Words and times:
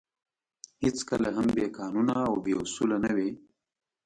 هېڅکله 0.83 1.29
هم 1.37 1.47
بې 1.55 1.65
قانونه 1.77 2.15
او 2.27 2.33
بې 2.43 2.53
اُصولو 2.61 2.97
نه 3.03 3.11
وې. 3.17 3.29